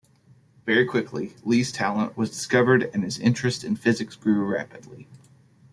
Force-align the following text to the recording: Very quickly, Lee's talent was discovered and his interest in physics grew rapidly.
Very 0.65 0.83
quickly, 0.83 1.35
Lee's 1.43 1.71
talent 1.71 2.17
was 2.17 2.31
discovered 2.31 2.89
and 2.91 3.03
his 3.03 3.19
interest 3.19 3.63
in 3.63 3.75
physics 3.75 4.15
grew 4.15 4.43
rapidly. 4.47 5.07